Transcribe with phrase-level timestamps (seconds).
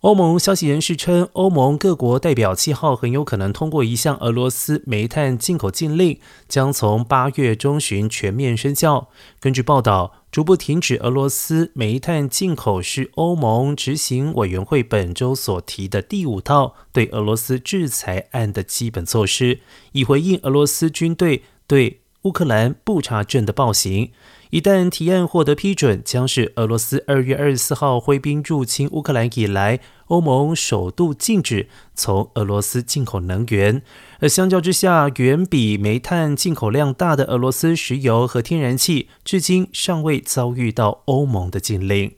[0.00, 9.08] 欧盟消息人士称，欧盟各国代表七号很有可能通过一项俄罗斯煤炭进口禁令，将从八月中旬全面生效。
[9.40, 19.60] 根据报道，逐步停止俄罗斯煤炭进口是欧盟执行委员会本周所提的第五套对俄罗斯制裁案的基本措施，
[19.92, 24.10] 以回应俄罗斯军队对乌克兰布查镇的暴行。
[24.50, 33.80] 一旦提案获得批准，将是俄罗斯二月二十四号挥兵入侵乌克兰以来，欧盟首度禁止从俄罗斯进口能源。
[34.18, 42.12] 而相较之下，远比煤炭进口量大的俄罗斯石油和天然气，至今尚未遭遇到欧盟的禁令。